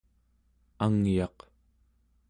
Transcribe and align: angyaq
angyaq 0.83 1.37